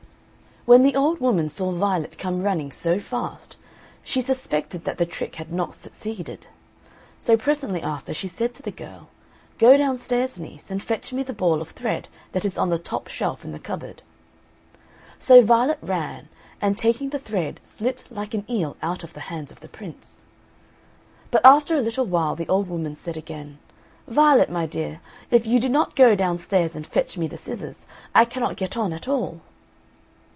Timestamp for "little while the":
21.81-22.47